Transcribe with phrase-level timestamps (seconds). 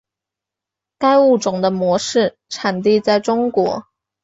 [0.97, 3.85] 该物种的模式产地在中国。